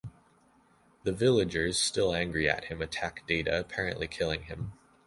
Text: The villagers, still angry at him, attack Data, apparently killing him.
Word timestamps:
The 1.03 1.11
villagers, 1.11 1.77
still 1.77 2.15
angry 2.15 2.49
at 2.49 2.63
him, 2.63 2.81
attack 2.81 3.21
Data, 3.27 3.59
apparently 3.59 4.07
killing 4.07 4.41
him. 4.41 4.73